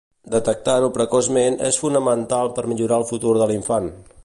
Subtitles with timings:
[0.35, 3.93] Detectar-ho precoçment és fonamental per millorar el futur de l'infant.